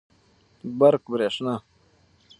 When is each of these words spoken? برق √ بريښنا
برق 0.79 1.01
√ 1.05 1.07
بريښنا 1.11 1.55